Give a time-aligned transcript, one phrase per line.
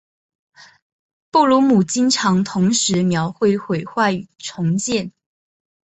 [1.29, 5.11] 布鲁姆经常同时描绘毁坏与重建。